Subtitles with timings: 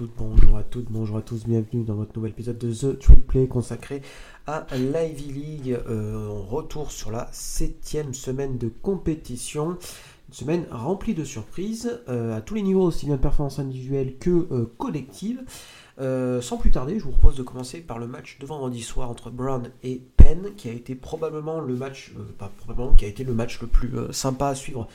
[0.00, 3.46] Bonjour à toutes, bonjour à tous, bienvenue dans votre nouvel épisode de The Tweet Play
[3.46, 4.00] consacré
[4.46, 5.78] à l'Ivy League.
[5.86, 9.76] Euh, on retour sur la septième semaine de compétition.
[10.28, 14.30] Une semaine remplie de surprises euh, à tous les niveaux, aussi bien performance individuelle que
[14.30, 15.42] euh, collective.
[15.98, 19.30] sans plus tarder, je vous propose de commencer par le match de vendredi soir entre
[19.30, 23.34] Brown et Penn, qui a été probablement le match, pas probablement, qui a été le
[23.34, 24.88] match le plus sympa à suivre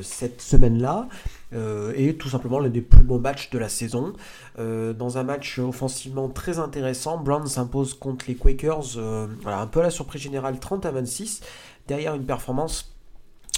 [0.00, 1.08] cette semaine-là.
[1.54, 4.12] Euh, et tout simplement l'un des plus beaux matchs de la saison.
[4.58, 9.80] Euh, dans un match offensivement très intéressant, Brown s'impose contre les Quakers, euh, un peu
[9.80, 11.40] à la surprise générale 30 à 26,
[11.88, 12.88] derrière une performance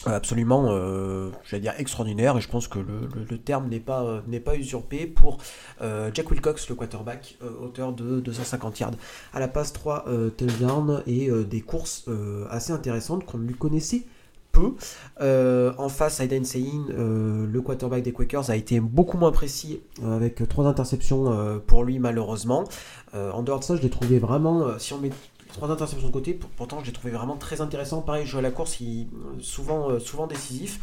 [0.06, 0.68] absolument,
[1.44, 5.38] j'allais dire extraordinaire, et je pense que le, terme n'est pas, n'est pas usurpé pour
[5.80, 8.90] Jack Wilcox, le quarterback, auteur de 250 yards
[9.32, 10.04] à la passe, 3
[10.36, 12.04] touchdowns et des courses
[12.50, 14.04] assez intéressantes qu'on ne lui connaissait
[15.20, 19.80] Euh, en face, Aiden Sein, euh, le quarterback des Quakers, a été beaucoup moins précis
[20.02, 22.64] euh, avec trois interceptions pour lui malheureusement.
[23.14, 25.10] en dehors de ça, je l'ai trouvé vraiment, si on met
[25.48, 28.02] trois interceptions de côté, pourtant je l'ai trouvé vraiment très intéressant.
[28.02, 29.08] Pareil, jouer à la course, il,
[29.40, 30.80] souvent, souvent décisif.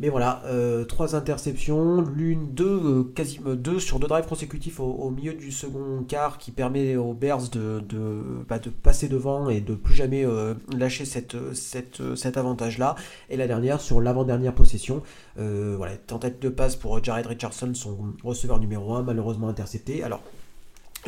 [0.00, 5.10] Mais voilà, euh, trois interceptions, l'une, deux, euh, quasiment deux sur deux drives consécutifs au,
[5.10, 9.60] milieu du second quart qui permet aux Bears de, de, bah, de passer devant et
[9.60, 12.94] de plus jamais euh, lâcher cette, cette, cet avantage-là.
[13.28, 15.02] Et la dernière sur l'avant-dernière possession,
[15.36, 20.04] voilà, tentative de passe pour Jared Richardson, son receveur numéro 1, malheureusement intercepté.
[20.04, 20.22] Alors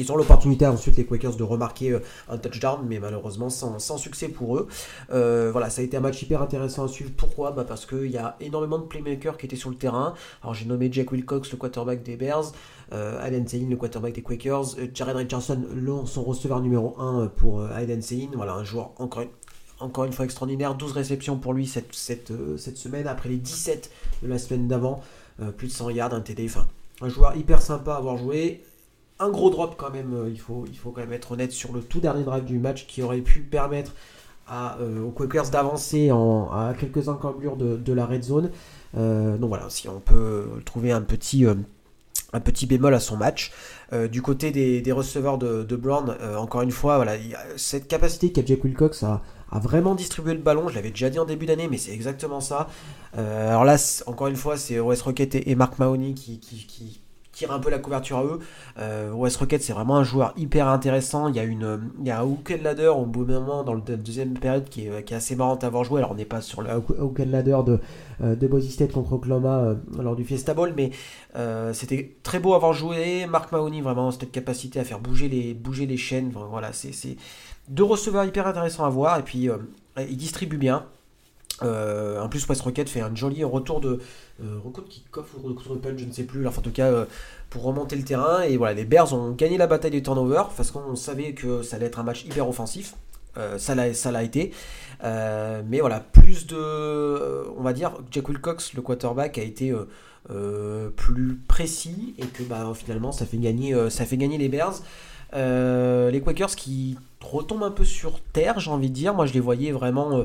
[0.01, 4.29] ils ont l'opportunité ensuite les Quakers de remarquer euh, un touchdown, mais malheureusement sans, succès
[4.29, 4.69] pour eux.
[5.13, 7.11] Euh, voilà, ça a été un match hyper intéressant à suivre.
[7.17, 7.53] Pourquoi?
[7.53, 10.15] Bah Parce qu'il y a énormément de playmakers qui étaient sur le terrain.
[10.43, 12.53] Alors j'ai nommé Jack Wilcox, le quarterback des Bears,
[12.93, 15.63] euh, Aiden le quarterback des Quakers, euh, Jared Richardson,
[16.07, 18.29] son receveur numéro 1 pour Aiden Sein.
[18.35, 19.25] Voilà, un joueur encore
[19.81, 20.75] encore une fois extraordinaire.
[20.75, 23.91] 12 réceptions pour lui cette, cette, cette semaine, après les 17
[24.23, 25.01] de la semaine d'avant.
[25.57, 26.45] plus de 100 yards, un TD.
[26.45, 26.67] Enfin,
[27.01, 28.63] un joueur hyper sympa à avoir joué
[29.21, 32.01] un gros drop quand même, euh, il faut, quand même être honnête sur le tout
[32.01, 33.93] dernier drive du match qui aurait pu permettre
[34.51, 38.51] euh, aux Quakers d'avancer à quelques encablures de, la red zone.
[38.97, 41.47] Euh, donc voilà, si on peut trouver un petit,
[42.67, 43.53] bémol à son match.
[44.11, 47.13] du côté des, receveurs de, Brown, encore une fois, voilà,
[47.57, 49.23] cette capacité qu'a Jack Wilcox à,
[49.53, 50.69] vraiment distribuer le ballon.
[50.69, 52.69] Je l'avais déjà dit en début d'année, mais c'est exactement ça.
[53.17, 53.77] alors là,
[54.07, 57.01] encore une fois, c'est Wes Rocket et, Mark Mahoney qui,
[57.49, 58.39] un peu la couverture à eux.
[58.79, 61.29] Euh, West Rocket, c'est vraiment un joueur hyper intéressant.
[61.29, 63.81] Il y a, une, il y a un hook ladder au bout moment dans la
[63.81, 66.01] deuxième période qui est, assez marrant à avoir joué.
[66.01, 67.81] Alors on n'est pas sur le hook ladder de,
[68.23, 70.91] euh, de State contre Oklahoma euh, lors du Fiesta Bowl, mais
[71.73, 73.27] c'était très beau à avoir joué.
[73.27, 76.33] Marc Mahoney, vraiment, cette capacité à faire bouger les, bouger les chaînes.
[76.51, 77.17] voilà, c'est
[77.69, 79.19] deux receveurs hyper intéressants à voir.
[79.19, 79.49] Et puis
[79.97, 80.85] il distribue bien.
[81.63, 84.01] En plus, West Rocket fait un joli retour de,
[84.43, 86.47] euh, qui coffre ou retour de punch, je ne sais plus.
[86.47, 87.05] Enfin, en tout cas, euh,
[87.51, 88.43] pour remonter le terrain.
[88.43, 91.77] Et voilà, les Bears ont gagné la bataille des turnovers parce qu'on savait que ça
[91.77, 92.95] allait être un match hyper offensif.
[93.37, 94.53] Euh, ça l'a été.
[95.03, 97.49] mais voilà, plus de.
[97.57, 99.75] on va dire, Jack Wilcox, le quarterback, a été
[100.97, 104.81] plus précis et que bah, finalement, ça fait gagner, ça fait gagner les Bears.
[105.35, 109.15] les Quakers qui retombent un peu sur terre, j'ai envie de dire.
[109.15, 110.25] Moi, je les voyais vraiment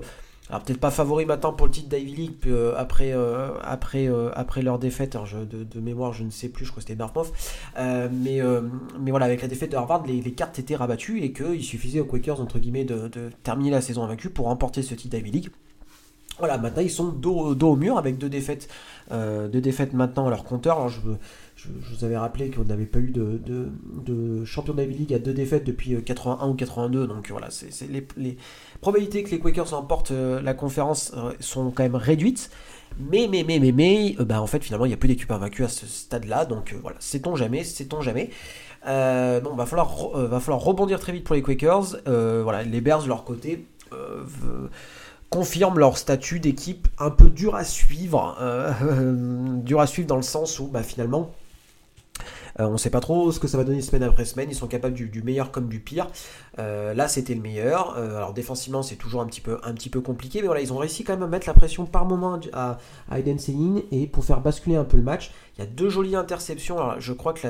[0.49, 3.49] alors peut-être pas favori maintenant pour le titre d'Ivy League euh, après, euh,
[3.95, 5.17] euh, après leur défaite.
[5.49, 7.31] De, mémoire, je ne sais plus, je crois que c'était Dartmouth.
[7.75, 8.41] mais,
[8.99, 12.05] mais voilà, avec la défaite de Harvard, les, cartes étaient rabattues et qu'il suffisait aux
[12.05, 13.09] Quakers entre guillemets de,
[13.43, 15.49] terminer la saison invaincue pour remporter ce titre d'Ivy League.
[16.39, 18.67] Voilà, maintenant ils sont dos, au mur avec deux défaites,
[19.11, 20.77] deux défaites maintenant à leur compteur.
[20.77, 20.99] Alors je
[21.95, 23.69] vous avais rappelé qu'on n'avait pas eu de, de,
[24.05, 27.07] de champion d'Ivy League à deux défaites depuis 81 euh, ou 82.
[27.07, 27.47] Donc voilà,
[28.17, 28.37] les,
[28.81, 32.49] probabilités que les Quakers emportent euh, la conférence euh, sont quand même réduites.
[32.99, 35.63] Mais, mais, mais, mais, mais, bah, en fait, finalement, il n'y a plus d'équipe invaincue
[35.63, 36.45] à ce stade-là.
[36.45, 38.29] Donc voilà, sait-on jamais, sait-on jamais.
[38.85, 41.97] bon, va falloir, va falloir rebondir très vite pour les Quakers.
[42.05, 43.65] voilà, les Bears, de leur côté,
[45.29, 48.37] confirment leur statut d'équipe un peu dur à suivre.
[49.63, 51.31] dur à suivre dans le sens où, bah, finalement,
[52.57, 54.49] on ne sait pas trop ce que ça va donner semaine après semaine.
[54.49, 56.07] Ils sont capables du, meilleur comme du pire.
[56.59, 57.97] Euh, là, c'était le meilleur.
[57.97, 61.13] Euh, alors défensivement, c'est toujours un petit, peu, compliqué, mais voilà, ils ont réussi quand
[61.13, 62.77] même à mettre la pression par moment à,
[63.09, 63.37] à Aiden
[63.91, 65.31] et pour faire basculer un peu le match.
[65.57, 66.77] Il y a deux jolies interceptions.
[66.77, 67.47] Alors, je crois que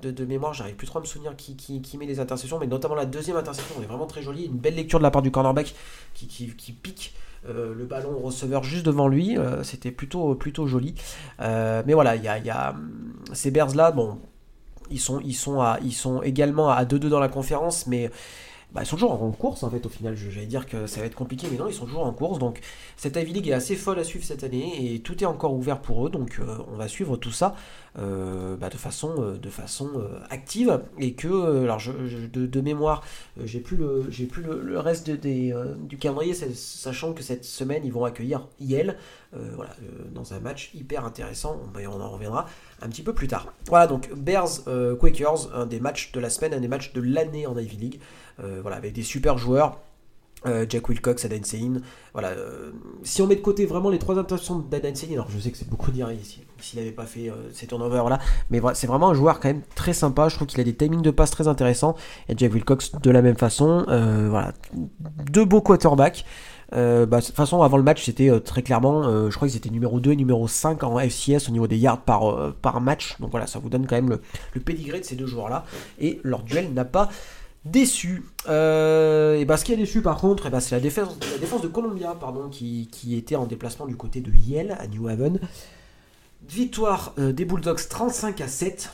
[0.00, 3.06] de, mémoire, j'arrive plus trop à me souvenir qui, met les interceptions, mais notamment la
[3.06, 4.46] deuxième interception est vraiment très jolie.
[4.46, 5.74] Une belle lecture de la part du cornerback
[6.14, 7.14] qui, pique.
[7.46, 10.94] le ballon receveur juste devant lui, c'était plutôt, plutôt joli.
[11.38, 12.74] mais voilà, il y a, a,
[13.32, 14.18] ces Bears là, bon,
[14.90, 18.10] ils sont, ils sont, également à 2-2 dans la conférence, mais
[18.72, 20.14] bah, ils sont toujours en course en fait au final.
[20.14, 22.38] J'allais dire que ça va être compliqué, mais non, ils sont toujours en course.
[22.38, 22.60] Donc
[22.96, 25.80] cette Ivy League est assez folle à suivre cette année et tout est encore ouvert
[25.80, 26.10] pour eux.
[26.10, 27.54] Donc euh, on va suivre tout ça
[27.96, 29.90] bah, de façon, façon
[30.30, 31.80] active et que, alors
[32.32, 33.02] de, mémoire,
[33.44, 38.46] j'ai plus le, plus le, reste du calendrier, sachant que cette semaine ils vont accueillir
[38.60, 38.98] Yale,
[39.32, 39.74] voilà,
[40.12, 42.46] dans un match hyper intéressant, on en reviendra
[42.82, 43.52] un petit peu plus tard.
[43.66, 44.64] Voilà donc Bears
[45.00, 48.00] Quakers, un des matchs de la semaine, un des matchs de l'année en Ivy League,
[48.38, 49.78] voilà avec des super joueurs.
[50.46, 51.80] Euh, Jack Wilcox, Adan Sein.
[52.12, 52.28] Voilà.
[52.28, 52.70] Euh,
[53.02, 55.56] si on met de côté vraiment les trois interceptions d'Adan Sein, alors je sais que
[55.56, 56.08] c'est beaucoup dire
[56.60, 58.20] s'il n'avait pas fait euh, ces turnovers là,
[58.50, 60.28] mais c'est vraiment un joueur quand même très sympa.
[60.28, 61.96] Je trouve qu'il a des timings de passe très intéressants.
[62.28, 63.84] Et Jack Wilcox de la même façon.
[64.30, 64.52] voilà.
[65.30, 66.24] Deux beaux quarterbacks.
[66.72, 70.00] Bah, de toute façon, avant le match, c'était très clairement, je crois qu'ils étaient numéro
[70.00, 73.16] 2 et numéro 5 en FCS au niveau des yards par, par match.
[73.20, 74.20] Donc voilà, ça vous donne quand même le,
[74.52, 75.64] le pédigré de ces deux joueurs-là.
[75.98, 77.08] Et leur duel n'a pas
[77.64, 78.24] déçu.
[78.48, 81.62] Euh, et bah, ce qui est déçu par contre, bah, c'est la défense, la défense
[81.62, 85.40] de Columbia pardon, qui, était en déplacement du côté de Yale à New Haven.
[86.48, 88.90] Victoire euh, des Bulldogs 35 à 7.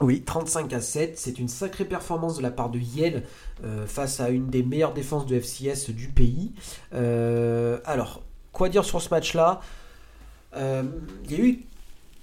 [0.00, 3.24] Oui, 35 à 7, c'est une sacrée performance de la part de Yale
[3.64, 6.52] euh, face à une des meilleures défenses de FCS du pays.
[6.92, 8.22] alors,
[8.52, 9.60] quoi dire sur ce match-là?
[10.54, 11.64] Il y a eu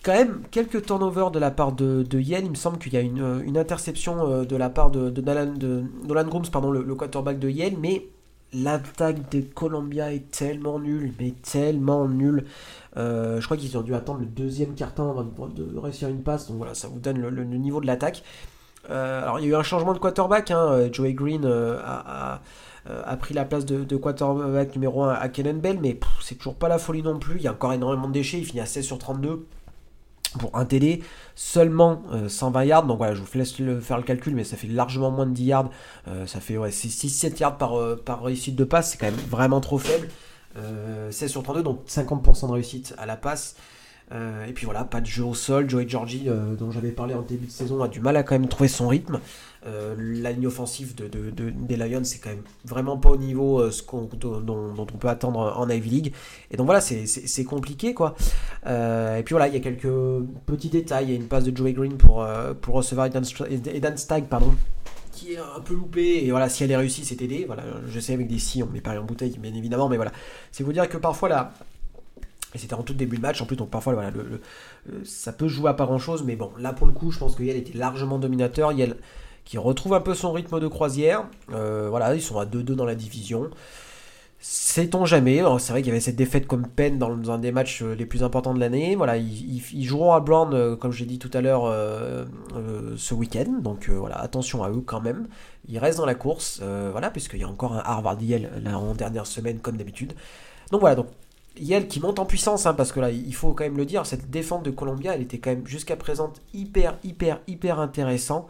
[0.06, 2.46] quand même quelques turnovers de la part de, Yen.
[2.46, 5.22] Il me semble qu'il y a une, euh, interception euh, de la part de, de,
[5.22, 8.08] Nolan, Grooms, pardon, le, quarterback de Yen, mais
[8.56, 12.46] l'attaque de Columbia est tellement nulle, mais tellement nulle.
[12.98, 16.48] Euh, je crois qu'ils ont dû attendre le deuxième carton avant de, réussir une passe,
[16.48, 18.24] donc voilà, ça vous donne le, niveau de l'attaque.
[18.90, 20.90] alors il y a eu un changement de quarterback, hein.
[20.92, 22.40] Joey Green a,
[23.20, 26.78] pris la place de, quarterback numéro 1 à Kenan Bell, mais c'est toujours pas la
[26.78, 28.98] folie non plus, il y a encore énormément de déchets, il finit à 16 sur
[28.98, 29.46] 32
[30.38, 31.04] pour un TD,
[31.36, 32.86] seulement 120 euh, yards.
[32.86, 35.44] Donc voilà, je vous laisse faire le calcul, mais ça fait largement moins de 10
[35.44, 35.70] yards.
[36.08, 39.16] Euh, ça fait ouais, 6-7 yards par, euh, par réussite de passe, c'est quand même
[39.30, 40.10] vraiment trop faible.
[41.12, 43.58] 16 sur 32, donc 50% de réussite à la passe.
[44.12, 45.70] Et puis voilà, pas de jeu au sol.
[45.70, 46.28] Joey Georgie,
[46.60, 48.88] dont j'avais parlé en début de saison, a du mal à quand même trouver son
[48.88, 49.20] rythme.
[49.68, 53.72] Euh, la ligne offensive de, des Lions, c'est quand même vraiment pas au niveau euh,
[53.72, 53.82] ce
[54.18, 56.14] dont, on peut attendre en Ivy League.
[56.52, 58.16] Et donc voilà, c'est compliqué quoi.
[58.68, 59.92] Euh, et puis voilà, il y a quelques
[60.46, 61.06] petits détails.
[61.06, 62.28] Il y a une passe de Joey Green pour,
[62.62, 64.54] pour recevoir Edan Stag, pardon
[65.12, 68.00] qui est un peu loupé et voilà si elle est réussie c'est aidé voilà je
[68.02, 70.12] sais avec des si on met pas en bouteille bien évidemment mais voilà
[70.52, 71.54] c'est vous dire que parfois là
[72.56, 74.42] et c'était en tout début de match en plus donc parfois voilà le,
[75.04, 77.36] ça peut jouer à pas grand chose mais bon là pour le coup je pense
[77.36, 78.96] que Yale était largement dominateur Yale
[79.46, 81.26] qui retrouve un peu son rythme de croisière.
[81.54, 83.50] Euh, voilà, ils sont à 2-2 dans la division.
[84.40, 87.82] Sait-on jamais C'est vrai qu'il y avait cette défaite comme peine dans un des matchs
[87.82, 88.96] euh, les plus importants de l'année.
[88.96, 91.72] Voilà, ils, joueront à Brown, euh, comme j'ai dit tout à l'heure,
[92.98, 93.60] ce week-end.
[93.62, 95.28] Donc voilà, attention à eux quand même.
[95.70, 96.62] Ils restent dans la course,
[96.92, 100.14] voilà, puisqu'il y a encore un Harvard Yale là en dernière semaine comme d'habitude.
[100.72, 101.08] Donc voilà, donc
[101.58, 104.06] Yale qui monte en puissance, hein, parce que là, il faut quand même le dire,
[104.06, 108.48] cette défense de Columbia, elle était quand même jusqu'à présent hyper, hyper, hyper intéressant.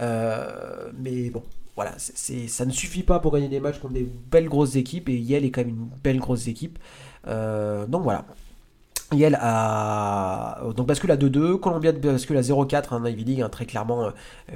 [0.00, 1.42] Euh, mais bon,
[1.74, 5.08] voilà, c'est, ça ne suffit pas pour gagner des matchs contre des belles grosses équipes,
[5.08, 6.78] et Yale est quand même une belle grosse équipe.
[7.26, 8.24] Euh, donc voilà.
[9.12, 13.64] Yale a donc bascule à 2-2, Columbia bascule à 0-4 en Ivy League, hein, très
[13.64, 14.10] clairement euh,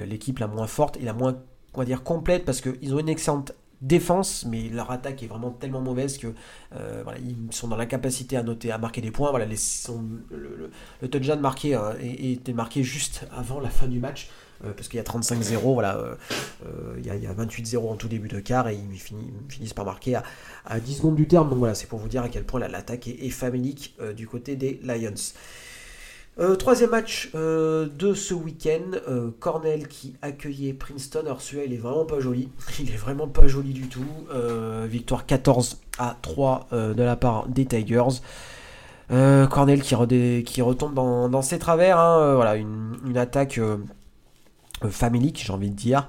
[0.07, 1.37] l'équipe la moins forte et la moins
[1.75, 5.81] on dire complète parce qu'ils ont une excellente défense, mais leur attaque est vraiment tellement
[5.81, 6.35] mauvaise que
[6.71, 9.31] voilà, ils sont dans l'incapacité à noter, à marquer des points.
[9.31, 9.57] Voilà, les,
[10.31, 10.71] le,
[11.01, 14.29] le, touchdown marqué était marqué juste avant la fin du match.
[14.65, 16.15] Euh, parce qu'il y a 35-0, voilà, euh,
[16.67, 18.99] euh, il y a, 28-0 en tout début de quart et ils
[19.49, 20.17] finissent, par marquer
[20.67, 21.49] à, 10 secondes du terme.
[21.49, 24.57] Donc voilà, c'est pour vous dire à quel point l'attaque est, est famélique du côté
[24.57, 25.15] des Lions.
[26.59, 28.99] Troisième match de ce week-end,
[29.39, 31.21] Cornell qui accueillait Princeton.
[31.27, 32.49] Alors celui-là, il est vraiment pas joli.
[32.81, 34.05] Il est vraiment pas joli du tout.
[34.87, 38.21] victoire 14 à 3 de la part des Tigers.
[39.09, 41.99] Cornell qui, retombe dans, ses travers.
[41.99, 42.35] Hein.
[42.35, 43.59] voilà, une, attaque
[44.85, 46.09] euh, famélique, j'ai envie de dire.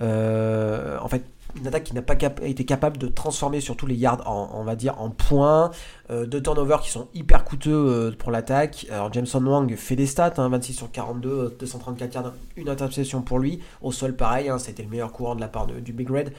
[0.00, 1.24] Euh, en fait,
[1.56, 4.76] une attaque qui n'a pas été capable de transformer surtout les yards en, on va
[4.76, 5.70] dire, en points,
[6.10, 8.86] euh, deux turnovers qui sont hyper coûteux pour l'attaque.
[8.90, 13.38] Alors Jameson Wang fait des stats, 26 hein, sur 42, 234 yards, une interception pour
[13.38, 13.60] lui.
[13.80, 16.32] Au sol, pareil, hein, c'était le meilleur courant de la part du Big Red.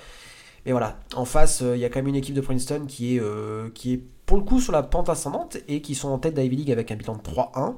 [0.65, 4.01] Mais voilà, en face, il y a quand même une équipe de Princeton qui est,
[4.25, 6.91] pour le coup sur la pente ascendante et qui sont en tête d'Ivy League avec
[6.91, 7.75] un bilan de 3-1.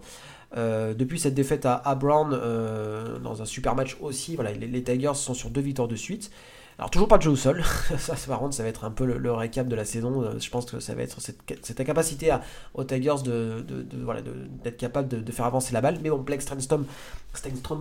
[0.57, 5.33] Euh, depuis cette défaite à, Brown euh, dans un super match aussi, les, Tigers sont
[5.33, 6.31] sur deux victoires de suite.
[6.77, 7.63] Alors toujours pas de jeu au sol,
[7.97, 10.49] ça par contre ça va être un peu le, récap de la saison, euh, je
[10.49, 12.41] pense que ça va être cette, cette incapacité à,
[12.73, 16.41] aux Tigers de, de, voilà, d'être capable de, faire avancer la balle, mais bon Blake
[16.41, 16.85] Stenstrom,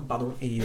[0.06, 0.60] pardon, et,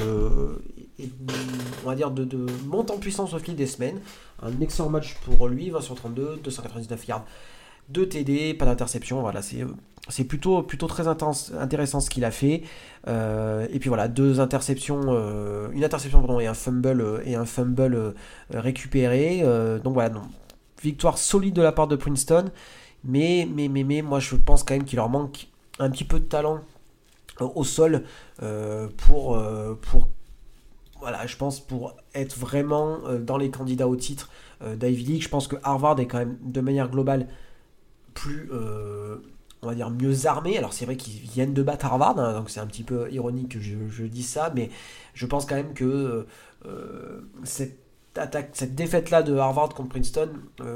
[1.83, 3.99] on va dire de, monte en puissance au fil des semaines,
[4.43, 7.25] un excellent match pour lui, 20 sur 32, 299 yards,
[7.89, 9.65] 2 TD, pas d'interception, voilà c'est
[10.07, 12.63] c'est plutôt, très intéressant ce qu'il a fait.
[13.07, 15.01] et puis voilà, deux interceptions,
[15.71, 18.15] une interception pardon, et un fumble, et un fumble
[18.49, 19.43] récupéré.
[19.83, 20.11] donc voilà,
[20.81, 22.45] victoire solide de la part de Princeton.
[23.03, 26.19] Mais, mais, mais, mais, moi je pense quand même qu'il leur manque un petit peu
[26.19, 26.61] de talent
[27.39, 28.03] au sol
[28.97, 29.39] pour,
[29.81, 30.07] pour
[30.99, 34.29] voilà, je pense pour être vraiment euh, dans les candidats au titre
[34.61, 37.27] euh, d'Ivy League, je pense que Harvard est quand même de manière globale
[38.27, 39.17] euh,
[39.61, 40.57] on va dire, mieux armé.
[40.57, 43.49] Alors c'est vrai qu'ils viennent de battre Harvard, hein, donc c'est un petit peu ironique
[43.49, 44.69] que je, dise ça, mais
[45.13, 46.25] je pense quand même que
[47.43, 47.77] cette
[48.15, 50.29] attaque, cette défaite-là de Harvard contre Princeton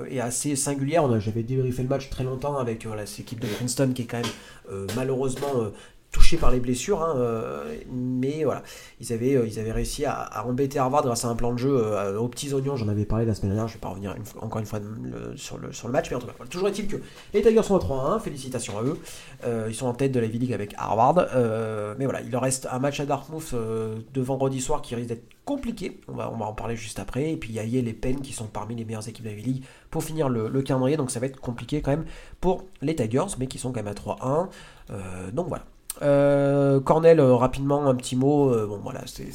[0.10, 1.20] est assez singulière.
[1.20, 4.22] J'avais débriefé le match très longtemps avec voilà, cette équipe de Princeton qui est quand
[4.22, 5.72] même malheureusement
[6.14, 8.62] touchés par les blessures, hein, euh, mais voilà,
[9.02, 12.28] ils avaient, euh, réussi à, embêter Harvard grâce à un plan de jeu euh, aux
[12.28, 12.78] petits oignons.
[12.78, 14.80] J'en avais parlé la semaine dernière, je vais pas revenir encore une fois
[15.36, 16.98] sur, le, match, mais en tout cas, toujours est-il que
[17.34, 19.00] les Tigers sont à 3-1, félicitations à eux.
[19.68, 21.16] ils sont en tête de la V-League avec Harvard,
[21.98, 25.26] mais voilà, il leur reste un match à Dartmouth de vendredi soir qui risque d'être
[25.46, 27.94] compliqué, on va, on va en parler juste après, et puis il y a et
[27.94, 30.96] Penn qui sont parmi les meilleures équipes de la V-League pour finir le, le, calendrier,
[30.96, 32.06] donc ça va être compliqué quand même
[32.40, 34.50] pour les Tigers, mais qui sont quand même à 3-1.
[35.34, 35.66] donc voilà.
[36.04, 38.54] Euh, Cornell, euh, rapidement, un petit mot.
[38.54, 39.28] Euh, bon, voilà, c'est,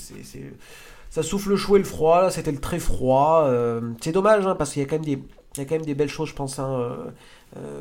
[1.10, 2.22] ça souffle le chaud et le froid.
[2.22, 3.50] Là, c'était le très froid.
[4.00, 5.22] c'est dommage, hein, parce qu'il y a quand même des,
[5.56, 6.58] il des belles choses, je pense.
[6.58, 6.96] Hein,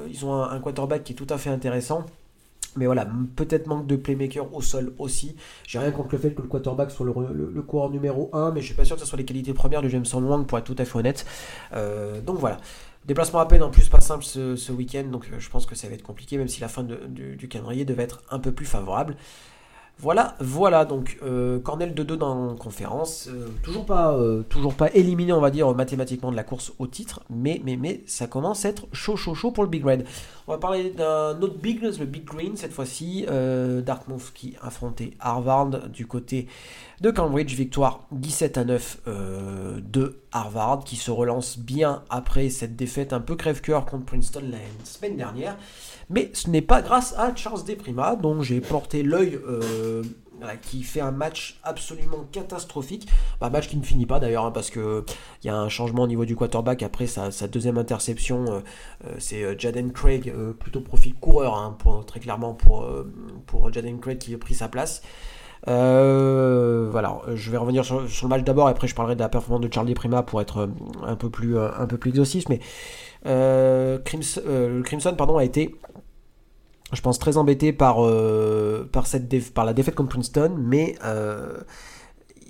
[0.10, 2.06] ils ont un, quarterback qui est tout à fait intéressant.
[2.76, 5.36] Mais voilà, peut-être manque de playmaker au sol aussi.
[5.66, 8.68] J'ai rien contre le fait que le quarterback soit le, le, numéro 1, mais je
[8.68, 10.76] suis pas sûr que ce soit les qualités premières de Jameson Wang pour être tout
[10.78, 11.26] à fait honnête.
[12.26, 12.58] donc voilà.
[13.08, 15.88] Déplacement à peine en plus pas simple ce, week-end, donc euh, je pense que ça
[15.88, 19.16] va être compliqué, même si la fin du, calendrier devait être un peu plus favorable.
[20.00, 25.34] Voilà, voilà, donc euh, Cornell 2-2 dans conférence, euh, toujours, pas, euh, toujours pas éliminé,
[25.34, 28.70] on va dire, mathématiquement de la course au titre, mais, mais, mais ça commence à
[28.70, 30.06] être chaud, chaud, chaud pour le Big Red.
[30.48, 33.26] On va parler d'un autre Big, le Big Green cette fois-ci,
[33.86, 36.48] Dartmouth qui affrontait Harvard du côté
[37.02, 39.02] de Cambridge, victoire 17 à 9
[39.84, 44.58] de Harvard qui se relance bien après cette défaite un peu crève-cœur contre Princeton la
[44.84, 45.58] semaine dernière.
[46.10, 50.04] Mais ce n'est pas grâce à Charles Deprima, dont j'ai porté l'œil, euh,
[50.62, 53.10] qui fait un match absolument catastrophique.
[53.42, 55.04] Match qui ne finit pas d'ailleurs, hein, parce qu'il
[55.44, 58.46] y a un changement au niveau du quarterback après sa, deuxième interception.
[58.48, 58.60] Euh,
[59.06, 64.38] euh, c'est Jaden Craig, plutôt profil coureur, hein, très clairement pour Jaden Craig qui a
[64.38, 65.02] pris sa place.
[65.66, 69.62] Voilà, je vais revenir sur, le match d'abord, et après je parlerai de la performance
[69.68, 70.70] de Charles Prima pour être
[71.04, 72.46] un peu plus, un peu plus exhaustif.
[72.50, 72.60] Mais
[74.04, 75.76] Crimson, le Crimson pardon, a été
[76.94, 81.58] je pense, très embêté par, euh, par, cette par la défaite contre Princeton, mais euh,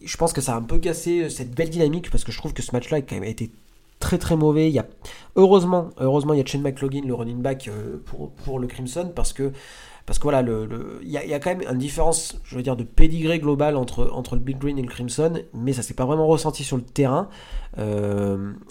[0.05, 2.53] je pense que ça a un peu cassé cette belle dynamique parce que je trouve
[2.53, 3.51] que ce match-là a été
[3.99, 4.69] très très mauvais.
[4.69, 4.85] Il y a,
[5.35, 9.11] heureusement, heureusement, il y a Shane McLaughlin, le running back euh, pour, pour le Crimson,
[9.15, 9.51] parce que
[10.07, 10.41] parce que voilà,
[11.03, 14.39] il, y a, quand même une différence, je veux dire, de pédigré global entre, le
[14.39, 17.29] Big Green et le Crimson, mais ça s'est pas vraiment ressenti sur le terrain.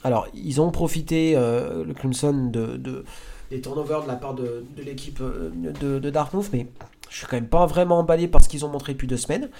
[0.02, 3.04] alors, ils ont profité, le Crimson, de, de
[3.50, 5.50] des turnovers de la part de, l'équipe euh,
[5.80, 6.66] de, Dartmouth, mais
[7.08, 9.50] je suis quand même pas vraiment emballé par ce qu'ils ont montré depuis deux semaines.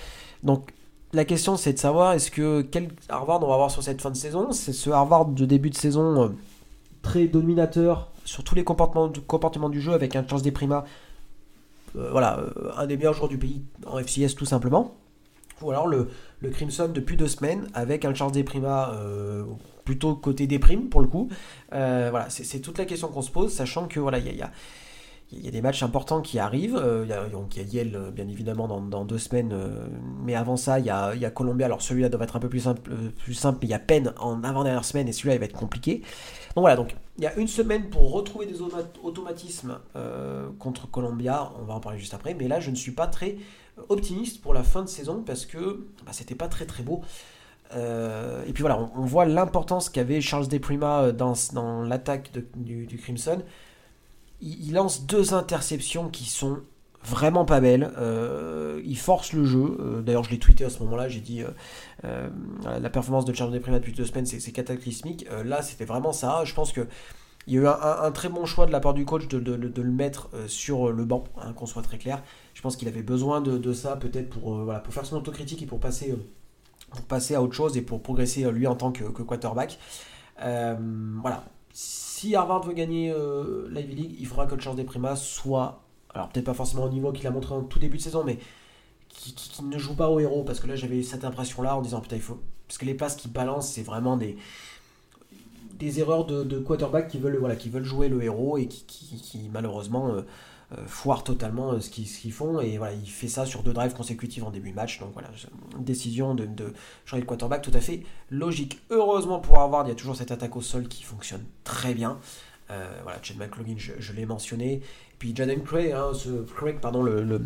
[0.43, 0.73] Donc
[1.13, 4.11] la question c'est de savoir est-ce que quel Harvard on va avoir sur cette fin
[4.11, 4.53] de saison?
[4.53, 6.29] C'est ce Harvard de début de saison euh,
[7.03, 10.83] très dominateur sur tous les comportements, du jeu avec un Charles Deprima, euh,
[12.11, 12.45] voilà,
[12.77, 14.97] un des meilleurs joueurs du pays en FCS tout simplement.
[15.63, 16.09] Ou alors le,
[16.41, 18.93] le Crimson depuis deux semaines avec un Charles Deprima
[19.87, 21.31] plutôt côté des primes pour le coup.
[21.73, 24.51] Euh, voilà, c'est toute la question qu'on se pose, sachant que voilà, y a
[25.33, 26.77] des matchs importants qui arrivent.
[26.77, 29.55] Euh, il y, a, y a Yale, euh, bien évidemment, dans, deux semaines.
[30.23, 31.33] mais avant ça, il y a, y a.
[31.65, 34.13] Alors, celui-là doit être un peu plus simple, plus simple mais il y a peine
[34.19, 35.09] en avant-dernière semaine.
[35.09, 36.03] Et celui-là, il va être compliqué.
[36.55, 36.77] Donc, voilà.
[36.77, 38.61] Donc, il y a une semaine pour retrouver des
[39.03, 39.79] automatismes
[40.59, 41.51] contre Columbia.
[41.61, 42.35] On va en parler juste après.
[42.35, 43.37] Mais là, je ne suis pas très
[43.89, 47.03] optimiste pour la fin de saison parce que bah, c'était pas très très beau.
[47.75, 52.87] Euh, et puis voilà, on, voit l'importance qu'avait Charles Deprima euh, dans, dans l'attaque du,
[53.03, 53.43] Crimson.
[54.41, 56.61] Il, lance deux interceptions qui sont
[57.03, 57.93] vraiment pas belles.
[57.99, 60.03] Euh, il force le jeu.
[60.05, 61.09] D'ailleurs, je l'ai tweeté à ce moment-là.
[61.09, 61.43] J'ai dit
[62.03, 65.27] la performance de Charles Deprima depuis deux semaines, c'est cataclysmique.
[65.45, 66.45] là, c'était vraiment ça.
[66.45, 66.87] Je pense que
[67.49, 69.91] il y a eu un, très bon choix de la part du coach de, le
[69.91, 72.23] mettre sur le banc, hein, qu'on soit très clair.
[72.55, 76.15] Je pense qu'il avait besoin de, ça peut-être pour, faire son autocritique et pour passer
[77.35, 79.79] à autre chose et pour progresser euh, lui en tant que, quarterback.
[80.43, 80.77] Euh,
[81.21, 81.45] voilà.
[81.79, 85.83] Si Harvard veut gagner euh, l'Ivy League, il faudra que Charles Prima soit,
[86.15, 88.39] alors peut-être pas forcément au niveau qu'il a montré en tout début de saison, mais
[89.11, 90.43] qui, ne joue pas au héros.
[90.43, 92.41] Parce que là, j'avais cette impression-là en disant putain, il faut.
[92.67, 94.39] Parce que les passes qui balancent, c'est vraiment des,
[95.75, 99.51] des erreurs de, quarterback qui veulent, voilà, qui veulent jouer le héros et qui, qui,
[99.53, 100.15] malheureusement
[100.87, 102.61] foire totalement ce qu'ils font.
[102.61, 104.99] Et voilà, il fait ça sur deux drives consécutifs en début de match.
[105.01, 105.29] Donc voilà,
[105.77, 106.73] une décision de, de
[107.05, 108.81] changer de quarterback tout à fait logique.
[108.91, 112.19] Heureusement pour Harvard, il y a toujours cette attaque au sol qui fonctionne très bien.
[112.69, 114.83] voilà, Chad McLaughlin, je, l'ai mentionné.
[115.19, 117.39] Puis Jaden Craig, hein, ce Craig, pardon, le, le,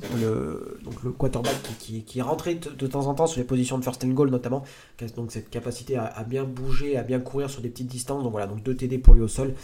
[0.83, 3.85] donc le quarterback qui, qui, est rentré de, temps en temps sur les positions de
[3.85, 4.65] first and goal notamment.
[5.15, 8.25] Donc cette capacité à, à, bien bouger, à bien courir sur des petites distances.
[8.25, 9.55] Donc voilà, donc 2 TD pour lui au sol.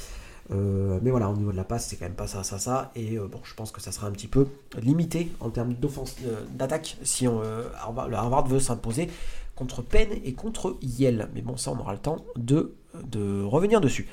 [0.52, 2.90] Euh, mais voilà, au niveau de la passe, c'est quand même pas ça, ça, ça.
[2.94, 4.46] Et euh, bon, je pense que ça sera un petit peu
[4.78, 7.40] limité en termes euh, d'attaque si on,
[7.80, 9.10] Harvard, le Harvard veut s'imposer
[9.54, 11.28] contre Penn et contre Yale.
[11.34, 12.74] Mais bon, ça, on aura le temps de,
[13.04, 14.06] de revenir dessus.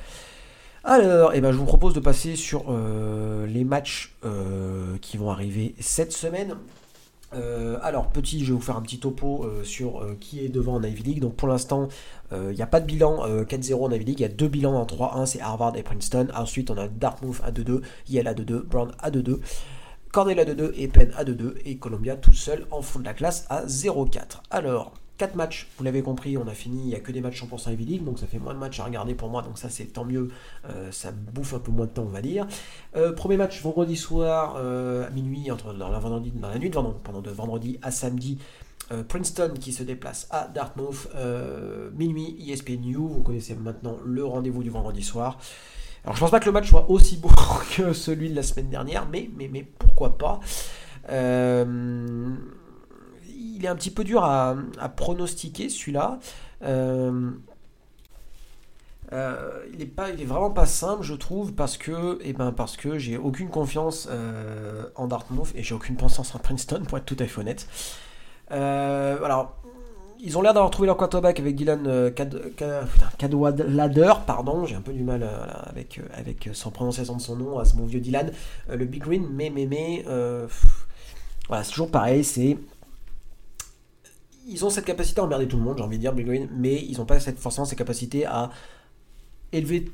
[0.86, 2.66] Alors, eh ben, je vous propose de passer sur
[3.48, 4.18] les matchs
[5.00, 6.58] qui vont arriver cette semaine.
[7.36, 10.50] Euh, alors, petit, je vais vous faire un petit topo euh, sur euh, qui est
[10.50, 11.20] devant en Ivy League.
[11.20, 11.88] Donc, pour l'instant,
[12.32, 14.20] il n'y a pas de bilan 4-0 en Ivy League.
[14.20, 16.30] Il y a deux bilans en 3-1, c'est Harvard et Princeton.
[16.36, 19.38] Ensuite, on a Dartmouth à 2-2, Yale à 2-2, Brown à 2-2,
[20.12, 21.54] Cornell à 2-2 et Penn à 2-2.
[21.63, 24.42] Et Columbia tout seul en fond de la classe à 0-4.
[24.50, 27.43] Alors, 4 matchs, vous l'avez compris, on a fini, il n'y a que des matchs
[27.43, 29.70] 100% Ivy League, donc ça fait moins de matchs à regarder pour moi, donc ça
[29.70, 30.29] c'est tant mieux,
[30.70, 32.48] euh, ça bouffe un peu moins de temps on va dire.
[32.96, 36.00] Euh, premier match vendredi soir euh, à minuit, entre, dans, la
[36.58, 38.39] nuit de vendredi, pendant de vendredi à samedi,
[39.08, 41.08] Princeton qui se déplace à Dartmouth,
[41.96, 45.39] minuit ESPN vous connaissez maintenant le rendez-vous du vendredi soir.
[46.03, 47.29] Alors je pense pas que le match soit aussi beau
[47.75, 50.41] que celui de la semaine dernière, mais, mais, mais pourquoi pas
[53.36, 54.56] il est un petit peu dur à,
[54.96, 56.20] pronostiquer celui-là.
[56.63, 57.32] Euh,
[59.12, 63.18] euh, il est vraiment pas simple, je trouve, parce que, eh ben, parce que j'ai
[63.18, 67.25] aucune confiance euh, en Dartmouth et j'ai aucune confiance en Princeton, pour être tout à
[67.25, 67.68] fait honnête.
[70.20, 72.12] ils ont l'air d'avoir trouvé leur quarterback avec Dylan
[73.18, 75.29] Cadwallader, pardon, j'ai un peu du mal
[75.66, 78.31] avec, avec sans prononciation de son nom, à ce bon vieux Dylan,
[78.70, 80.05] le Big Green, mais, mais, mais,
[81.48, 82.57] voilà, c'est toujours pareil, c'est
[84.48, 86.50] ils ont cette capacité à emmerder tout le monde, j'ai envie de dire, Big Green,
[86.56, 88.50] mais ils n'ont pas cette, forcément cette capacité à
[89.51, 89.92] élever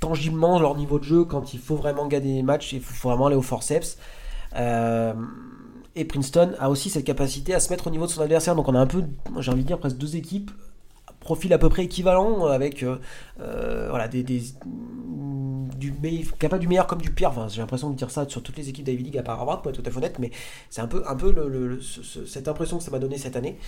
[0.00, 3.26] tangiblement leur niveau de jeu quand il faut vraiment gagner des matchs, il faut vraiment
[3.26, 3.98] aller au forceps.
[4.56, 5.14] Euh,
[5.94, 8.54] et Princeton a aussi cette capacité à se mettre au niveau de son adversaire.
[8.54, 9.04] Donc on a un peu,
[9.38, 10.50] j'ai envie de dire, presque deux équipes,
[11.26, 12.96] profil à peu près équivalent, avec euh,
[13.40, 15.92] euh, voilà, des, du
[16.38, 17.32] capable du meilleur comme du pire.
[17.48, 19.70] J'ai l'impression de dire ça sur toutes les équipes d'Ivy League à part Harvard, pour
[19.70, 20.30] être tout à fait honnête, mais
[20.70, 21.02] c'est un peu,
[22.26, 23.58] cette impression que ça m'a donné cette année.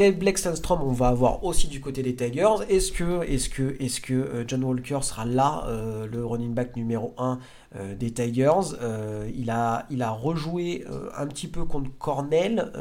[0.00, 2.64] Quel Blake Sandstrom on va avoir aussi du côté des Tigers?
[2.70, 7.38] Est-ce que, euh, John Walker sera là, euh, le running back numéro 1
[7.76, 8.78] euh, des Tigers?
[9.36, 12.72] Il, a, rejoué un petit peu contre Cornell,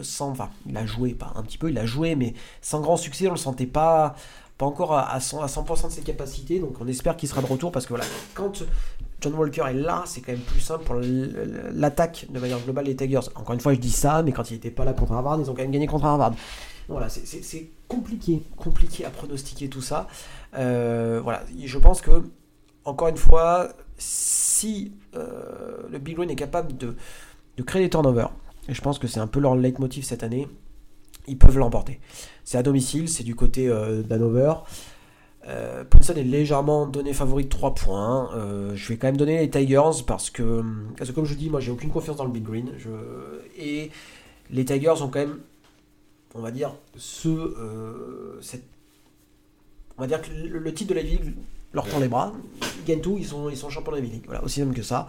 [0.00, 0.32] sans,
[0.66, 2.32] il a joué, pas un petit peu, il a joué, mais
[2.62, 4.14] sans grand succès, on le sentait pas
[4.56, 7.46] pas encore à 100%, à 100% de ses capacités, donc on espère qu'il sera de
[7.46, 8.64] retour parce que voilà, quand
[9.22, 10.96] John Walker est là, c'est quand même plus simple pour
[11.74, 13.20] l'attaque de manière globale des Tigers.
[13.36, 15.48] Encore une fois, je dis ça, mais quand il n'était pas là contre Harvard, ils
[15.48, 16.34] ont quand même gagné contre Harvard.
[16.88, 20.08] Voilà, c'est compliqué, compliqué à pronostiquer tout ça.
[20.56, 22.24] Euh, voilà, je pense que,
[22.84, 26.96] encore une fois, si euh, le Big Green est capable de,
[27.56, 28.32] de créer des turnovers,
[28.68, 30.48] et je pense que c'est un peu leur leitmotiv cette année,
[31.28, 32.00] ils peuvent l'emporter.
[32.44, 34.54] C'est à domicile, c'est du côté euh, d'Hanover.
[35.48, 38.30] Euh, Princeton est légèrement donné favori de 3 points.
[38.34, 40.62] Euh, je vais quand même donner les Tigers parce que,
[40.96, 42.70] parce que comme je dis, moi j'ai aucune confiance dans le Big Green.
[42.78, 42.90] Je,
[43.58, 43.90] et
[44.50, 45.40] les Tigers ont quand même,
[46.34, 48.64] on va dire, ce, euh, cette,
[49.98, 51.34] on va dire que le, titre de la Ligue
[51.72, 52.32] leur tend les bras.
[52.80, 54.22] Ils gagnent tout, ils sont, ils sont champions de la Ligue.
[54.26, 55.08] Voilà, aussi simple que ça.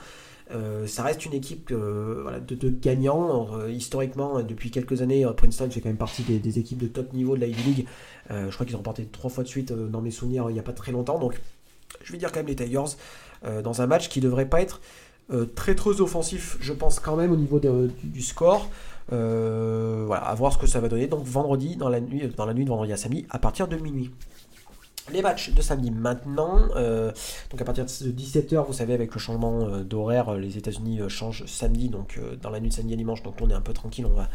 [0.52, 3.48] Euh, ça reste une équipe de, gagnants.
[3.54, 7.14] Euh, historiquement, depuis quelques années, euh, Princeton fait quand même partie des, équipes de top
[7.14, 7.88] niveau de la Ivy League.
[8.30, 10.64] je crois qu'ils ont remporté trois fois de suite dans mes souvenirs il n'y a
[10.64, 11.20] pas très longtemps.
[11.20, 11.40] Donc,
[12.04, 12.96] je vais dire quand même les Tigers
[13.64, 14.82] dans un match qui devrait pas être
[15.56, 18.70] très très offensif, je pense quand même au niveau du, score.
[19.10, 21.08] voilà, à voir ce que ça va donner.
[21.08, 23.78] Donc vendredi, dans la nuit, dans la nuit de vendredi à samedi, à partir de
[23.78, 24.12] minuit.
[25.12, 27.12] Les matchs de samedi maintenant, euh,
[27.52, 31.02] donc à partir de 17h, vous savez, avec le changement euh, d'horaire, euh, les États-Unis
[31.10, 33.74] changent samedi, donc dans la nuit de samedi à dimanche, donc on est un peu
[33.74, 34.30] tranquille, on va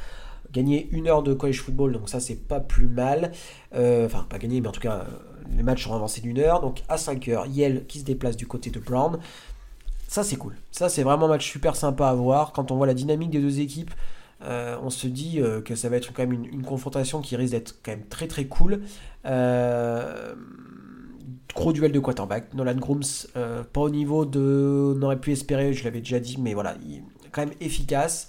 [0.53, 3.33] gagner une heure de college football, donc ça c'est pas plus mal.
[3.75, 5.07] enfin, pas gagner, mais en tout cas,
[5.57, 6.61] les matchs seront avancés d'une heure.
[6.61, 9.19] Donc à 5h, Yale qui se déplace du côté de Brown.
[10.07, 10.55] Ça c'est cool.
[10.71, 12.53] Ça c'est vraiment un match super sympa à voir.
[12.53, 13.93] Quand on voit la dynamique des deux équipes,
[14.43, 17.77] on se dit que ça va être quand même une, une confrontation qui risque d'être
[17.83, 18.83] quand même très très cool.
[19.27, 20.35] Euh,
[21.55, 22.55] gros duel de quarterback.
[22.55, 23.03] Nolan Grooms,
[23.37, 24.95] euh, pas au niveau de.
[24.97, 26.77] On aurait pu espérer, je l'avais déjà dit, mais voilà,
[27.33, 28.29] quand même efficace.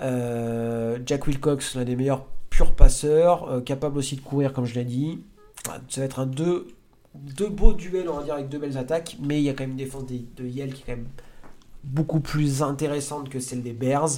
[0.00, 4.84] Euh, Jack Wilcox, l'un des meilleurs purs passeurs, capable aussi de courir, comme je l'ai
[4.84, 5.20] dit.
[5.88, 6.68] Ça va être un deux,
[7.14, 9.64] deux beaux duels, on va dire, avec deux belles attaques, mais il y a quand
[9.64, 11.08] même une défense de, Yale qui est quand même
[11.84, 14.10] beaucoup plus intéressante que celle des Bears.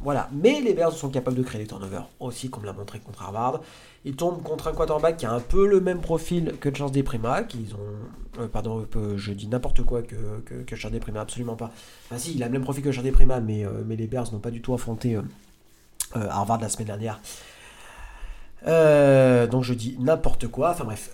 [0.00, 3.22] Voilà, mais les Bears sont capables de créer des turnovers aussi, comme l'a montré contre
[3.22, 3.60] Harvard.
[4.04, 7.42] Ils tombent contre un quarterback qui a un peu le même profil que Charles Desprima,
[7.42, 11.56] qu'ils ont, euh, pardon, euh, je dis n'importe quoi que, que, que Charles Desprima, absolument
[11.56, 11.70] pas.
[12.06, 14.30] Enfin si, il a le même profil que Charles Desprima, mais, euh, mais les Bears
[14.32, 15.18] n'ont pas du tout affronté
[16.14, 17.20] Harvard la semaine dernière.
[19.48, 21.10] donc je dis n'importe quoi, enfin bref.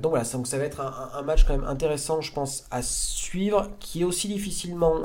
[0.00, 2.80] donc voilà, donc ça va être un, un, match quand même intéressant, je pense, à
[2.82, 5.02] suivre, qui est aussi difficilement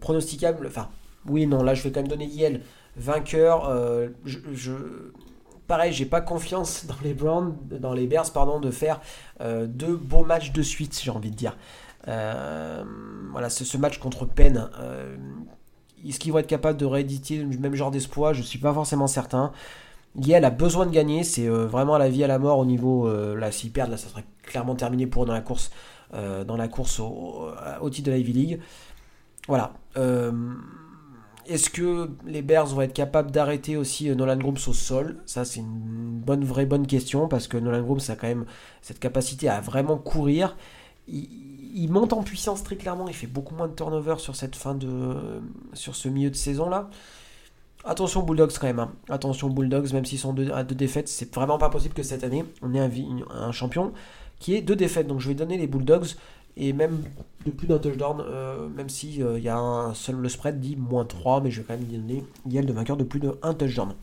[0.00, 0.66] pronosticable.
[0.66, 0.88] Enfin,
[1.26, 2.60] oui, non, là je vais quand même donner Yale
[2.96, 3.70] vainqueur.
[4.24, 4.72] je,
[5.72, 9.00] pareil, j'ai pas confiance dans les Browns, dans les Bears, pardon, de faire
[9.40, 11.56] euh, deux beaux matchs de suite, j'ai envie de dire.
[12.08, 12.84] Euh,
[13.30, 15.16] voilà, ce, match contre Penn, euh,
[16.06, 18.34] est-ce qu'ils vont être capables de rééditer le même genre d'espoir?
[18.34, 19.52] Je suis pas forcément certain.
[20.16, 23.10] Yale a besoin de gagner, c'est vraiment la vie à la mort au niveau.
[23.34, 25.70] là, s'ils perdent, là, ça serait clairement terminé pour eux dans la course,
[27.00, 28.60] au, titre de la Ivy League.
[29.48, 29.72] Voilà.
[31.46, 35.22] Est-ce que les Bears vont être capables d'arrêter aussi euh, Nolan Grooms au sol?
[35.26, 38.46] Ça, c'est une bonne, vraie bonne question parce que Nolan Grooms a quand même
[38.80, 40.56] cette capacité à vraiment courir.
[41.08, 43.08] Il, monte en puissance très clairement.
[43.08, 45.16] Il fait beaucoup moins de turnover sur cette fin de,
[45.72, 46.90] sur ce milieu de saison là.
[47.84, 48.78] Attention Bulldogs quand même.
[48.78, 48.92] Hein.
[49.08, 52.44] Attention Bulldogs, même s'ils sont à deux défaites, c'est vraiment pas possible que cette année
[52.62, 52.90] on ait un,
[53.34, 53.92] un champion
[54.38, 55.08] qui est deux défaites.
[55.08, 56.14] Donc je vais donner les Bulldogs
[56.56, 57.02] et même
[57.46, 60.60] de plus d'un touchdown, euh, même si euh, il y a un seul le spread
[60.60, 63.54] dit moins 3, mais je vais quand même donner Yale de vainqueur de plus d'un
[63.54, 63.94] touchdown.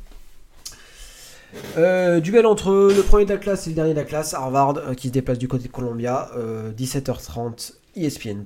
[1.77, 4.95] Euh, duel entre le premier de la classe et le dernier de la classe, Harvard
[4.95, 6.29] qui se déplace du côté de Columbia,
[6.77, 8.43] 17h30 ESPN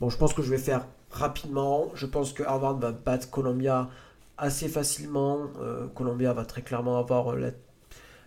[0.00, 1.90] bon, je pense que je vais faire rapidement.
[1.94, 3.90] Je pense que Harvard va battre Columbia
[4.38, 5.48] assez facilement.
[5.94, 7.50] Columbia va très clairement avoir la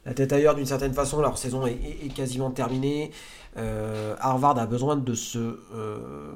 [0.06, 1.22] la tête ailleurs d'une certaine façon.
[1.22, 3.12] Leur saison est, quasiment terminée.
[3.58, 6.32] Euh, Harvard a besoin de se, euh,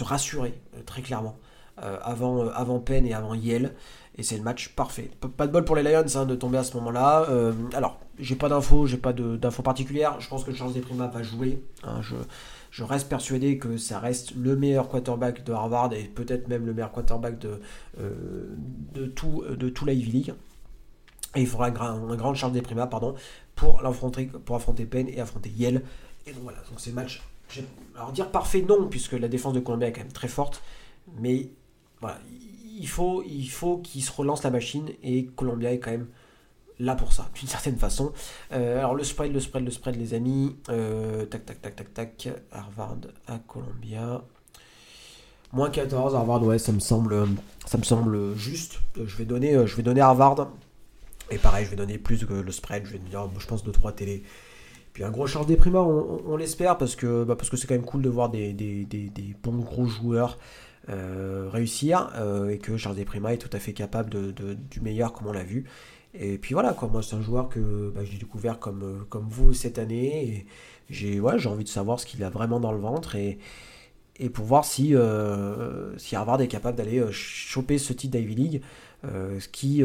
[0.00, 1.36] rassurer euh, très clairement
[1.76, 3.74] avant, avant Penn et avant Yale.
[4.16, 5.10] Et c'est le match parfait.
[5.36, 7.26] Pas de bol pour les Lions hein, de tomber à ce moment-là.
[7.72, 10.20] alors, j'ai pas d'infos, j'ai pas d'infos particulières.
[10.20, 11.64] Je pense que Charles Desprima va jouer.
[11.82, 12.00] Hein.
[12.70, 16.74] je, reste persuadé que ça reste le meilleur quarterback de Harvard et peut-être même le
[16.74, 20.32] meilleur quarterback de, tout, de tout League.
[21.34, 23.14] Et il faudra un, grand, un grand Charles Desprima pardon,
[23.54, 25.82] pour, l'affronter, pour affronter Penn et affronter Yale.
[26.26, 27.22] Et donc voilà, donc ces matchs.
[27.96, 30.62] Alors dire parfait, non, puisque la défense de Columbia est quand même très forte.
[31.20, 31.48] Mais
[32.00, 32.18] voilà,
[32.78, 36.06] il faut, il faut qu'il se relance la machine et Columbia est quand même
[36.78, 38.12] là pour ça, d'une certaine façon.
[38.52, 40.56] Euh, alors le spread, le spread, le spread, les amis.
[40.68, 42.28] Euh, tac, tac, tac, tac, tac.
[42.52, 44.22] Harvard à Columbia.
[45.52, 47.28] Moins 14, Harvard, ouais, ça me semble,
[47.64, 48.80] ça me semble juste.
[48.96, 50.48] Je vais donner, je vais donner Harvard
[51.30, 53.94] et pareil, je vais donner plus que le spread, je vais dire, je pense 2-3
[53.94, 54.22] télé.
[54.94, 58.02] Puis un gros charge des primas, on, l'espère, parce que bah, c'est quand même cool
[58.02, 60.38] de voir des, des, bons gros joueurs
[60.88, 65.12] euh, réussir, euh, et que Charles Desprima est tout à fait capable de, du meilleur,
[65.12, 65.64] comme on l'a vu.
[66.14, 69.52] Et puis voilà, quoi, moi c'est un joueur que bah, j'ai découvert comme, comme vous
[69.52, 70.46] cette année, et
[70.90, 73.38] j'ai ouais, envie de savoir ce qu'il a vraiment dans le ventre, et,
[74.20, 78.62] et pour voir si, euh, si Harvard est capable d'aller choper ce titre d'Ivy League,
[79.02, 79.82] ce qui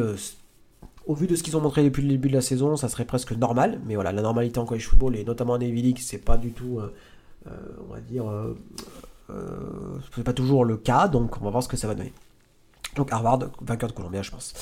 [1.10, 3.04] au vu de ce qu'ils ont montré depuis le début de la saison, ça serait
[3.04, 3.82] presque normal.
[3.88, 6.52] Mais voilà, la normalité en college football et notamment en Navy League, c'est pas du
[6.52, 6.94] tout, euh,
[7.48, 7.52] euh,
[7.90, 8.54] on va dire, euh,
[10.16, 11.08] c'est pas toujours le cas.
[11.08, 12.14] Donc on va voir ce que ça va donner.
[12.96, 14.54] Donc Harvard, vainqueur de Columbia, je pense.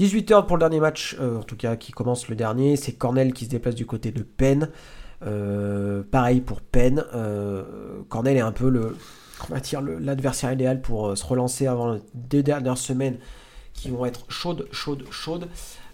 [0.00, 2.74] 18h pour le dernier match, en tout cas qui commence le dernier.
[2.74, 4.68] C'est Cornell qui se déplace du côté de Penn.
[6.10, 7.04] pareil pour Penn.
[8.08, 8.96] Cornell est un peu le,
[10.00, 13.18] l'adversaire idéal pour se relancer avant les deux dernières semaines
[13.76, 15.48] qui vont être chaudes, chaudes, chaudes.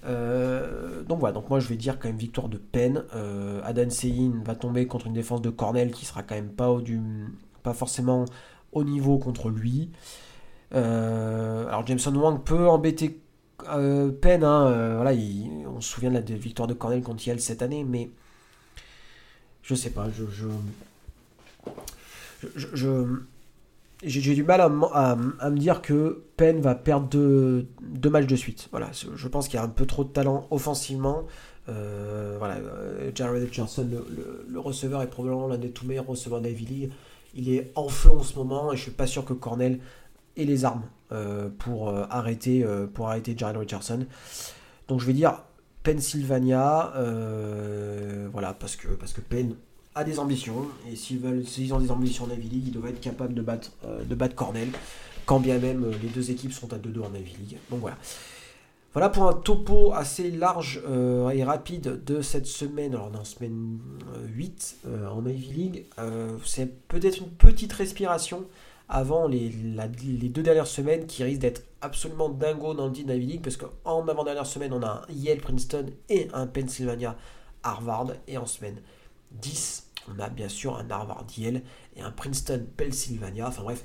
[0.04, 3.04] Euh, donc voilà, donc moi je vais dire quand même victoire de peine.
[3.14, 6.80] Euh, Adan Sein va tomber contre une défense de Cornell qui sera quand même pas,
[6.80, 7.00] du,
[7.62, 8.24] pas forcément
[8.72, 9.90] au niveau contre lui.
[10.74, 13.18] Euh, alors Jameson Wang peut embêter
[14.20, 15.12] peine, hein, voilà,
[15.68, 18.10] on se souvient de la victoire de Cornell contre Yale cette année, mais
[19.62, 20.24] je sais pas, je,
[22.74, 23.22] je
[24.02, 28.68] j'ai du mal à, me dire que Penn va perdre deux, matchs de suite.
[28.70, 31.24] Voilà, je pense qu'il y a un peu trop de talent offensivement.
[31.68, 33.88] Euh, voilà, euh, Jared Johnson,
[34.48, 36.90] le, receveur, est probablement l'un des tout meilleurs receveurs d'Ivy.
[37.34, 39.78] Il est en feu en ce moment et je suis pas sûr que Cornell
[40.36, 44.06] ait les armes euh, pour, arrêter, pour arrêter Jared Richardson.
[44.88, 45.42] Donc je vais dire
[45.84, 46.92] Pennsylvania,
[48.32, 49.54] voilà, parce que, parce que Penn
[49.94, 53.34] a des ambitions, et s'ils ont des ambitions en Navy League, ils doivent être capables
[53.34, 54.68] de battre, euh, de battre Cornell,
[55.26, 57.58] quand bien même euh, les deux équipes sont à 2-2 en Navy League.
[57.70, 57.96] Donc voilà.
[58.92, 62.94] Voilà pour un topo assez large euh, et rapide de cette semaine.
[62.94, 63.78] Alors, en semaine
[64.34, 65.86] 8 euh, en Ivy League.
[66.44, 68.44] c'est peut-être une petite respiration
[68.90, 73.42] avant les, deux dernières semaines qui risquent d'être absolument dingo dans le deal Ivy League
[73.42, 77.16] parce qu'en avant-dernière semaine, on a un Yale Princeton et un Pennsylvania
[77.62, 78.08] Harvard.
[78.28, 78.76] Et en semaine
[79.40, 81.62] 10, on a bien sûr un Harvard Yale
[81.96, 83.48] et un Princeton Pennsylvania.
[83.48, 83.84] Enfin bref,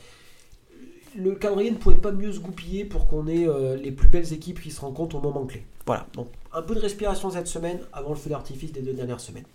[1.16, 4.32] le calendrier ne pouvait pas mieux se goupiller pour qu'on ait euh, les plus belles
[4.34, 5.66] équipes qui se rencontrent au moment clé.
[5.86, 9.20] Voilà, donc un peu de respiration cette semaine avant le feu d'artifice des deux dernières
[9.20, 9.46] semaines.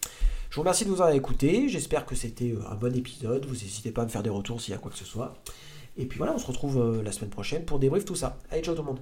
[0.51, 3.55] Je vous remercie de vous avoir écouté, j'espère que c'était euh, un bon épisode, vous
[3.55, 5.35] n'hésitez pas à me faire des retours s'il y a quoi que ce soit.
[5.97, 8.39] Et puis voilà, on se retrouve euh, la semaine prochaine pour débrief tout ça.
[8.51, 9.01] Allez, ciao tout le monde